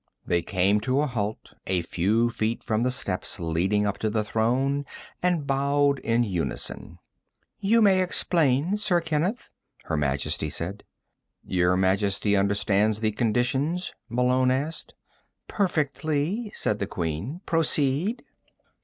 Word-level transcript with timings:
They 0.25 0.41
came 0.41 0.79
to 0.81 1.01
a 1.01 1.05
halt 1.05 1.53
a 1.67 1.83
few 1.83 2.31
feet 2.31 2.63
from 2.63 2.81
the 2.81 2.89
steps 2.89 3.39
leading 3.39 3.85
up 3.85 3.99
to 3.99 4.09
the 4.09 4.23
throne, 4.23 4.83
and 5.21 5.45
bowed 5.45 5.99
in 5.99 6.23
unison. 6.23 6.97
"You 7.59 7.83
may 7.83 8.01
explain, 8.01 8.77
Sir 8.77 8.99
Kenneth," 8.99 9.51
Her 9.83 9.95
Majesty 9.97 10.49
said. 10.49 10.85
"Your 11.45 11.77
Majesty 11.77 12.35
understands 12.35 13.01
the 13.01 13.11
conditions?" 13.11 13.93
Malone 14.09 14.49
asked. 14.49 14.95
"Perfectly," 15.47 16.49
said 16.49 16.79
the 16.79 16.87
Queen. 16.87 17.41
"Proceed." 17.45 18.23